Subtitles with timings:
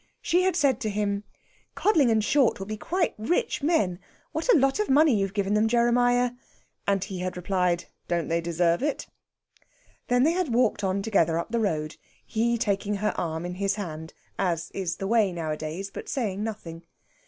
[0.23, 1.25] She had said to him:
[1.75, 3.99] "Codling and Short will be quite rich men!
[4.31, 6.31] What a lot of money you've given them, Jeremiah!"
[6.87, 9.05] And he had replied: "Don't they deserve it?"
[10.07, 13.75] They had then walked on together up the road, he taking her arm in his
[13.75, 16.81] hand, as is the way nowadays, but saying nothing.